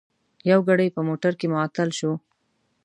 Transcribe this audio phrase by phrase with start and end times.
[0.49, 2.15] یو ګړی په موټر کې معطل شوو.